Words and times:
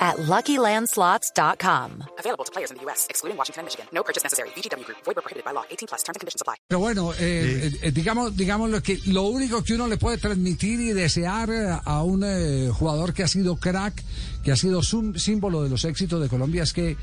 at 0.00 0.16
LuckyLandSlots.com. 0.16 2.04
Available 2.18 2.44
to 2.44 2.52
players 2.52 2.70
in 2.70 2.78
the 2.78 2.82
U.S., 2.84 3.06
excluding 3.10 3.36
Washington 3.36 3.60
and 3.60 3.66
Michigan. 3.66 3.86
No 3.92 4.02
purchase 4.02 4.24
necessary. 4.24 4.48
VGW 4.56 4.84
Group. 4.86 4.98
Void 5.04 5.16
where 5.16 5.22
prohibited 5.22 5.44
by 5.44 5.52
law. 5.52 5.64
18 5.70 5.88
plus. 5.88 6.02
Terms 6.02 6.16
and 6.16 6.20
conditions 6.20 6.40
apply. 6.40 6.56
Pero 6.68 6.80
bueno, 6.80 7.12
eh, 7.18 7.70
eh, 7.82 7.90
digamos, 7.92 8.36
digamos 8.36 8.70
lo 8.70 8.82
que 8.82 8.98
lo 9.06 9.24
único 9.24 9.62
que 9.62 9.74
uno 9.74 9.86
le 9.86 9.98
puede 9.98 10.18
transmitir 10.18 10.80
y 10.80 10.92
desear 10.92 11.50
eh, 11.50 11.78
a 11.84 12.02
un 12.02 12.24
eh, 12.24 12.70
jugador 12.72 13.12
que 13.12 13.22
ha 13.22 13.28
sido 13.28 13.56
crack, 13.56 14.02
que 14.42 14.52
ha 14.52 14.56
sido 14.56 14.80
símbolo 14.82 15.62
de 15.62 15.68
los 15.68 15.84
éxitos 15.84 16.20
de 16.20 16.28
Colombia 16.28 16.62
es 16.62 16.72
que 16.72 16.96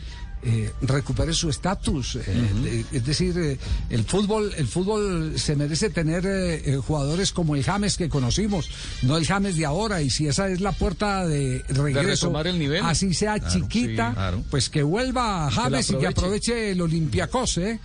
eh, 0.43 0.71
recupere 0.81 1.33
su 1.33 1.49
estatus. 1.49 2.15
eh, 2.17 2.85
Es 2.91 3.05
decir, 3.05 3.37
eh, 3.37 3.57
el 3.89 4.03
fútbol, 4.03 4.53
el 4.57 4.67
fútbol 4.67 5.33
se 5.37 5.55
merece 5.55 5.89
tener 5.89 6.23
eh, 6.25 6.77
jugadores 6.85 7.31
como 7.31 7.55
el 7.55 7.63
James 7.63 7.97
que 7.97 8.07
conocimos, 8.09 8.69
no 9.01 9.17
el 9.17 9.25
James 9.25 9.57
de 9.57 9.65
ahora. 9.65 10.01
Y 10.01 10.09
si 10.09 10.27
esa 10.27 10.47
es 10.47 10.61
la 10.61 10.71
puerta 10.71 11.25
de 11.25 11.63
regreso, 11.69 12.31
el 12.45 12.59
nivel. 12.59 12.83
así 12.85 13.13
sea 13.13 13.39
chiquita, 13.39 14.09
sí, 14.09 14.15
claro. 14.15 14.43
pues 14.49 14.69
que 14.69 14.83
vuelva 14.83 15.49
James 15.51 15.89
y 15.89 15.95
que 15.97 16.07
aproveche. 16.07 16.71
el 16.71 16.81
Olympiacos, 16.81 17.57
¿eh? 17.57 17.79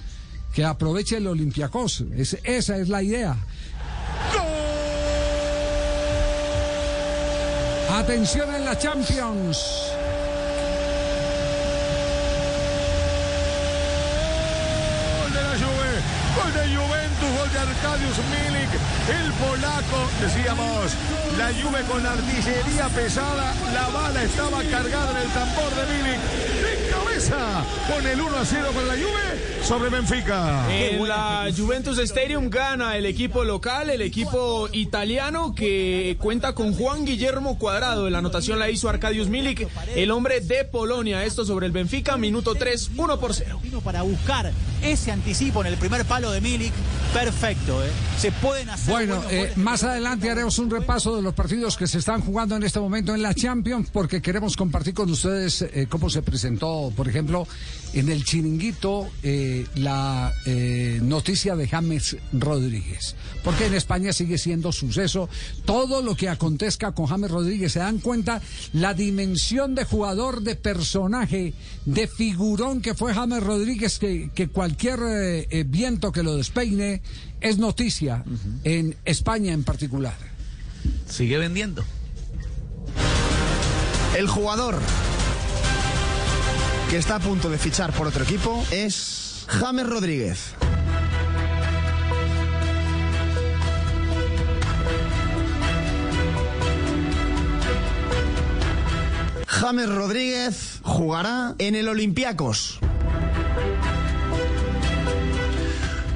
Que 0.54 0.64
aproveche 0.64 1.16
el 1.16 1.26
Olympiacos. 1.26 2.04
Es- 2.16 2.36
esa 2.44 2.76
es 2.76 2.88
la 2.88 3.02
idea. 3.02 3.36
Atención 7.90 8.54
en 8.54 8.64
la 8.64 8.78
Champions. 8.78 9.58
Gol 15.20 15.32
de 15.32 15.42
la 15.42 15.54
Juve, 15.58 15.92
gol 16.36 16.52
de 16.54 16.76
Juventus, 16.76 17.30
gol 17.38 17.50
Milik, 18.02 18.70
el 19.08 19.32
polaco, 19.34 20.10
decíamos, 20.20 20.92
la 21.38 21.48
Juve 21.48 21.82
con 21.82 22.04
artillería 22.04 22.88
pesada, 22.88 23.54
la 23.72 23.88
bala 23.88 24.22
estaba 24.22 24.62
cargada 24.64 25.10
en 25.12 25.16
el 25.18 25.32
tambor 25.32 25.70
de 25.74 25.86
Milik, 25.92 26.20
de 26.20 26.90
cabeza, 26.90 27.64
con 27.88 28.06
el 28.06 28.20
1 28.20 28.38
a 28.38 28.44
0 28.44 28.70
con 28.74 28.88
la 28.88 28.94
Juve 28.94 29.51
sobre 29.64 29.90
Benfica. 29.90 30.66
En 30.70 31.06
la 31.06 31.48
Juventus 31.56 31.98
Stadium 31.98 32.50
gana 32.50 32.96
el 32.96 33.06
equipo 33.06 33.44
local, 33.44 33.90
el 33.90 34.02
equipo 34.02 34.68
italiano 34.72 35.54
que 35.54 36.16
cuenta 36.20 36.54
con 36.54 36.74
Juan 36.74 37.04
Guillermo 37.04 37.58
Cuadrado. 37.58 38.10
La 38.10 38.18
anotación 38.18 38.58
la 38.58 38.70
hizo 38.70 38.88
Arkadiusz 38.88 39.28
Milik, 39.28 39.68
el 39.94 40.10
hombre 40.10 40.40
de 40.40 40.64
Polonia. 40.64 41.24
Esto 41.24 41.44
sobre 41.44 41.66
el 41.66 41.72
Benfica, 41.72 42.16
minuto 42.16 42.54
3, 42.54 42.90
1 42.96 43.20
por 43.20 43.34
0. 43.34 43.60
Vino 43.62 43.80
para 43.80 44.02
buscar 44.02 44.52
ese 44.82 45.12
anticipo 45.12 45.60
en 45.60 45.68
el 45.68 45.76
primer 45.76 46.04
palo 46.04 46.32
de 46.32 46.40
Milik. 46.40 46.72
Perfecto, 47.12 47.84
¿eh? 47.84 47.90
Se 48.18 48.32
pueden 48.32 48.70
hacer. 48.70 48.92
Bueno, 48.92 49.22
eh, 49.30 49.52
más 49.56 49.84
adelante 49.84 50.30
haremos 50.30 50.58
un 50.58 50.70
repaso 50.70 51.14
de 51.14 51.22
los 51.22 51.34
partidos 51.34 51.76
que 51.76 51.86
se 51.86 51.98
están 51.98 52.20
jugando 52.20 52.56
en 52.56 52.62
este 52.62 52.80
momento 52.80 53.14
en 53.14 53.22
la 53.22 53.34
Champions 53.34 53.90
porque 53.92 54.22
queremos 54.22 54.56
compartir 54.56 54.94
con 54.94 55.10
ustedes 55.10 55.62
eh, 55.62 55.86
cómo 55.88 56.08
se 56.08 56.22
presentó, 56.22 56.92
por 56.96 57.08
ejemplo, 57.08 57.46
en 57.92 58.08
el 58.08 58.24
chiringuito 58.24 59.10
eh, 59.22 59.51
la 59.76 60.32
eh, 60.46 61.00
noticia 61.02 61.56
de 61.56 61.68
James 61.68 62.16
Rodríguez. 62.32 63.14
Porque 63.44 63.66
en 63.66 63.74
España 63.74 64.12
sigue 64.12 64.38
siendo 64.38 64.72
suceso 64.72 65.28
todo 65.64 66.02
lo 66.02 66.14
que 66.14 66.28
acontezca 66.28 66.92
con 66.92 67.06
James 67.06 67.30
Rodríguez. 67.30 67.72
Se 67.72 67.80
dan 67.80 67.98
cuenta 67.98 68.40
la 68.72 68.94
dimensión 68.94 69.74
de 69.74 69.84
jugador, 69.84 70.42
de 70.42 70.56
personaje, 70.56 71.54
de 71.84 72.06
figurón 72.06 72.80
que 72.80 72.94
fue 72.94 73.14
James 73.14 73.42
Rodríguez, 73.42 73.98
que, 73.98 74.30
que 74.34 74.48
cualquier 74.48 75.00
eh, 75.02 75.46
eh, 75.50 75.64
viento 75.66 76.12
que 76.12 76.22
lo 76.22 76.36
despeine 76.36 77.02
es 77.40 77.58
noticia 77.58 78.24
en 78.64 78.96
España 79.04 79.52
en 79.52 79.64
particular. 79.64 80.16
Sigue 81.08 81.38
vendiendo. 81.38 81.84
El 84.16 84.28
jugador 84.28 84.78
que 86.90 86.98
está 86.98 87.16
a 87.16 87.20
punto 87.20 87.48
de 87.48 87.56
fichar 87.56 87.90
por 87.94 88.06
otro 88.06 88.22
equipo 88.22 88.62
es 88.70 89.31
James 89.52 89.86
Rodríguez. 89.86 90.54
James 99.46 99.88
Rodríguez 99.90 100.80
jugará 100.82 101.54
en 101.58 101.74
el 101.74 101.88
Olympiacos. 101.88 102.80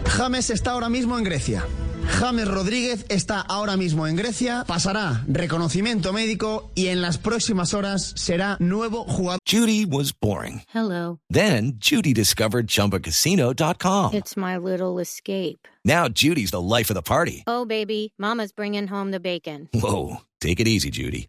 James 0.06 0.48
está 0.48 0.70
ahora 0.70 0.88
mismo 0.88 1.18
en 1.18 1.24
Grecia. 1.24 1.66
James 2.10 2.48
Rodríguez 2.48 3.04
está 3.08 3.40
ahora 3.40 3.76
mismo 3.76 4.06
en 4.06 4.16
Grecia, 4.16 4.64
pasará 4.66 5.24
reconocimiento 5.28 6.12
médico 6.12 6.70
y 6.74 6.86
en 6.88 7.02
las 7.02 7.18
próximas 7.18 7.74
horas 7.74 8.12
será 8.16 8.56
nuevo 8.60 9.04
jugador. 9.04 9.38
Judy 9.46 9.84
was 9.84 10.12
boring. 10.12 10.62
Hello. 10.72 11.18
Then 11.30 11.74
Judy 11.78 12.12
discovered 12.14 12.66
ChumbaCasino.com. 12.68 14.14
It's 14.14 14.36
my 14.36 14.56
little 14.56 14.98
escape. 15.00 15.68
Now 15.84 16.08
Judy's 16.08 16.50
the 16.50 16.60
life 16.60 16.90
of 16.90 16.94
the 16.94 17.02
party. 17.02 17.44
Oh, 17.46 17.64
baby, 17.64 18.12
Mama's 18.18 18.52
bringing 18.52 18.86
home 18.88 19.10
the 19.10 19.20
bacon. 19.20 19.68
Whoa, 19.74 20.22
take 20.40 20.58
it 20.60 20.66
easy, 20.66 20.90
Judy. 20.90 21.28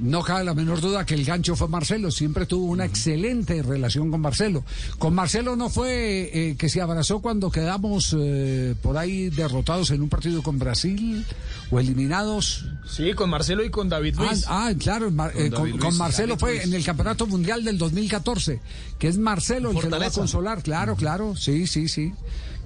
No 0.00 0.22
cabe 0.22 0.44
la 0.44 0.54
menor 0.54 0.80
duda 0.80 1.04
que 1.04 1.14
el 1.14 1.24
gancho 1.26 1.54
fue 1.56 1.68
Marcelo, 1.68 2.10
siempre 2.10 2.46
tuvo 2.46 2.64
una 2.66 2.86
excelente 2.86 3.62
relación 3.62 4.10
con 4.10 4.20
Marcelo. 4.22 4.64
Con 4.98 5.14
Marcelo 5.14 5.56
no 5.56 5.68
fue 5.68 6.30
eh, 6.32 6.56
que 6.56 6.68
se 6.70 6.80
abrazó 6.80 7.20
cuando 7.20 7.50
quedamos 7.50 8.16
eh, 8.18 8.74
por 8.82 8.96
ahí 8.96 9.28
derrotados 9.28 9.90
en 9.90 10.00
un 10.00 10.08
partido 10.08 10.42
con 10.42 10.58
Brasil 10.58 11.26
o 11.70 11.78
eliminados. 11.80 12.64
Sí, 12.88 13.12
con 13.12 13.28
Marcelo 13.28 13.62
y 13.62 13.70
con 13.70 13.90
David 13.90 14.14
Ah, 14.18 14.24
Luiz. 14.24 14.44
ah, 14.48 14.72
claro, 14.78 15.10
Mar- 15.10 15.32
eh, 15.36 15.50
con, 15.50 15.96
Marcelo 15.98 16.38
fue 16.38 16.62
en 16.62 16.72
el 16.72 16.82
Campeonato 16.84 17.26
Mundial 17.26 17.62
del 17.62 17.76
2014, 17.76 18.58
que 18.98 19.06
es 19.08 19.18
Marcelo 19.18 19.70
el 19.70 19.78
que 19.80 19.90
lo 19.90 19.98
va 20.00 20.06
a 20.06 20.10
consolar, 20.10 20.62
claro, 20.62 20.96
claro, 20.96 21.36
sí, 21.36 21.66
sí, 21.66 21.88
sí. 21.88 22.12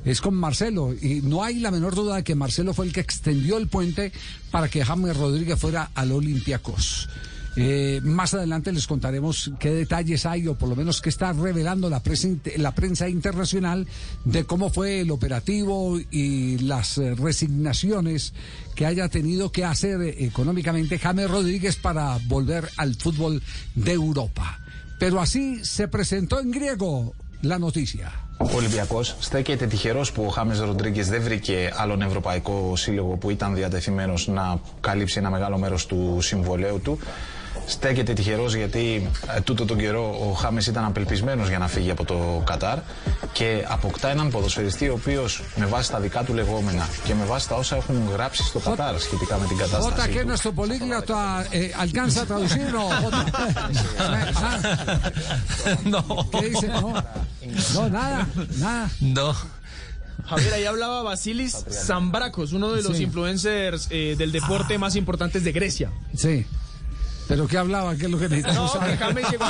Es 0.05 0.21
con 0.21 0.35
Marcelo 0.35 0.93
y 0.93 1.23
no 1.23 1.43
hay 1.43 1.61
la 1.61 1.71
menor 1.71 1.95
duda 1.95 2.17
de 2.17 2.25
que 2.25 2.35
Marcelo 2.35 2.75
fue 2.75 2.87
el 2.87 2.93
que 2.93 3.01
extendió 3.01 3.57
el 3.57 3.69
puente 3.69 4.13
para 4.51 4.69
que 4.69 4.85
James 4.85 5.17
Rodríguez 5.17 5.59
fuera 5.59 5.91
al 5.95 6.13
Olympiacos. 6.13 7.09
Eh, 7.57 8.01
más 8.03 8.35
adelante 8.35 8.73
les 8.73 8.89
contaremos 8.89 9.53
qué 9.61 9.71
detalles 9.71 10.27
hay 10.27 10.49
o 10.49 10.57
por 10.57 10.69
lo 10.69 10.75
menos 10.75 11.01
qué 11.01 11.09
está 11.09 11.33
revelando 11.33 11.89
la 11.89 12.03
prensa, 12.03 12.29
la 12.57 12.75
prensa 12.75 13.09
internacional 13.09 13.87
de 14.25 14.45
cómo 14.45 14.71
fue 14.71 15.01
el 15.01 15.13
operativo 15.13 16.01
y 16.11 16.59
las 16.59 16.99
eh, 16.99 17.15
resignaciones 17.15 18.35
que 18.75 18.87
haya 18.87 19.09
tenido 19.09 19.53
que 19.53 19.65
hacer 19.65 20.03
económicamente 20.19 20.99
James 20.99 21.31
Rodríguez 21.31 21.77
para 21.77 22.19
volver 22.27 22.69
al 22.77 22.97
fútbol 22.97 23.41
de 23.77 23.93
Europa. 23.93 24.59
Pero 24.99 25.21
así 25.21 25.65
se 25.65 25.87
presentó 25.87 26.41
en 26.41 26.51
griego 26.51 27.15
la 27.45 27.59
noticia. 27.59 28.13
Ο 28.39 28.57
Ολυμπιακός 28.57 29.17
στέκεται 29.21 29.67
τυχερός 29.67 30.13
που 30.13 30.25
ο 30.25 30.29
Χάμες 30.29 30.59
Ροντρίγκες 30.61 31.09
δεν 31.09 31.23
βρήκε 31.23 31.73
άλλον 31.77 32.03
ευρωπαϊκό 32.03 32.73
σύλλογο 32.77 33.17
που 33.17 33.31
ήταν 33.31 33.55
διατεθειμένος 33.55 34.27
να 34.29 34.61
καλύψει 34.81 35.19
ένα 35.19 35.31
μεγάλο 35.31 35.59
μέρος 35.59 35.87
του 35.87 36.19
συμβολέου 36.21 36.81
του. 36.81 36.99
Στέκεται 37.67 38.13
τυχερός 38.13 38.55
γιατί 38.55 39.11
ε, 39.37 39.41
τούτο 39.41 39.65
τον 39.65 39.79
καιρό 39.79 40.17
ο 40.31 40.33
Χάμες 40.33 40.67
ήταν 40.67 40.85
απελπισμένος 40.85 41.49
για 41.49 41.59
να 41.59 41.69
φύγει 41.69 41.91
από 41.91 42.05
το 42.05 42.43
Κατάρ 42.47 42.79
και 43.33 43.65
αποκτά 43.69 44.09
έναν 44.11 44.31
ποδοσφαιριστή 44.31 44.89
ο 44.89 44.93
οποίος 44.93 45.43
με 45.57 45.67
βάση 45.67 45.91
τα 45.91 46.01
δικά 46.01 46.23
του 46.23 46.35
λεγόμενα 46.35 46.89
και 47.05 47.15
με 47.15 47.25
βάση 47.25 47.49
τα 47.49 47.55
όσα 47.57 47.77
έχουν 47.77 48.03
γράψει 48.13 48.43
στο 48.43 48.59
Κατάρ 48.59 49.01
σχετικά 49.01 49.39
με 49.39 49.47
την 49.47 49.57
Jota, 49.57 49.61
κατάσταση 49.61 50.11
que 50.15 50.21
του. 50.21 50.29
nuestro 50.33 50.53
políglota 50.53 51.47
eh, 51.51 51.71
alcanza 51.85 52.21
a 52.23 52.27
traducir, 52.27 52.67
no, 52.77 52.85
Jota. 53.03 53.25
Ah, 53.99 54.59
No. 55.95 56.03
¿Qué 56.41 56.47
dice? 56.51 56.69
No, 56.69 56.93
no, 57.75 57.83
nada, 57.99 58.27
nada. 58.65 58.85
No. 59.19 59.29
Javier, 60.31 60.53
ahí 60.55 60.65
hablaba 60.65 61.03
Basilis 61.03 61.53
Zambrakos, 61.87 62.53
uno 62.59 62.67
de 62.77 62.83
los 62.87 62.97
Sí. 62.97 63.03
influencers 63.09 63.81
eh, 63.91 64.15
del 64.21 64.31
deporte 64.39 64.73
más 64.85 64.95
importantes 65.03 65.41
de 65.47 65.53
Grecia. 65.59 65.89
Sí. 66.25 66.47
¿Pero 67.27 67.47
qué 67.47 67.57
hablaba? 67.59 67.97
¿Qué 67.97 68.05
es 68.05 68.11
lo 68.11 68.19
que 68.19 68.29
necesitamos 68.29 68.75
No, 68.75 68.81
saber? 68.81 68.99
que 68.99 69.05
James 69.05 69.31
llegó. 69.31 69.45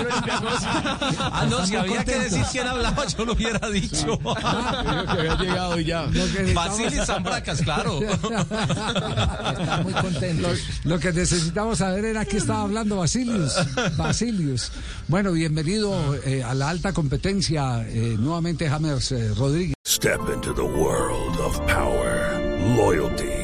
Ah, 1.19 1.47
no, 1.51 1.67
si 1.67 1.75
había 1.77 2.05
que 2.05 2.19
decir 2.21 2.45
quién 2.53 2.69
hablaba, 2.69 3.05
yo 3.07 3.25
lo 3.25 3.33
hubiera 3.33 3.69
dicho. 3.71 4.17
Dijo 4.19 4.35
que 4.35 5.11
había 5.19 5.37
llegado 5.37 5.81
y 5.81 5.85
ya. 5.85 6.07
Basilis 6.55 7.05
Zambracas, 7.05 7.63
claro. 7.63 8.01
Está 8.03 9.81
muy 9.83 9.93
contento. 9.93 10.49
Lo, 10.85 10.91
lo 10.95 10.99
que 11.01 11.13
necesitamos 11.13 11.79
saber 11.79 12.05
era 12.05 12.25
qué 12.25 12.37
estaba 12.37 12.63
hablando 12.63 12.97
Basilius. 12.99 13.55
Basilius. 13.97 14.71
Bueno, 15.09 15.33
bienvenido 15.33 16.15
eh, 16.25 16.43
a 16.43 16.55
la 16.55 16.69
alta 16.71 16.93
competencia. 16.93 17.85
eh, 17.89 18.17
nuevamente 18.19 18.69
James 18.69 19.11
eh, 19.13 19.33
Rodríguez. 19.37 19.75
Step 19.87 20.21
into 20.33 20.53
the 20.55 20.63
world 20.63 21.39
of 21.41 21.59
power, 21.67 22.41
loyalty, 22.77 23.44